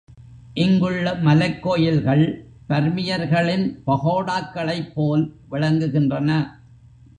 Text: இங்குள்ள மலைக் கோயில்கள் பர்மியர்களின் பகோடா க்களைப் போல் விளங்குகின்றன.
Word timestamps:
இங்குள்ள 0.53 1.13
மலைக் 1.15 1.63
கோயில்கள் 1.63 2.23
பர்மியர்களின் 2.69 3.79
பகோடா 3.87 4.37
க்களைப் 4.41 4.91
போல் 4.93 5.35
விளங்குகின்றன. 5.51 6.29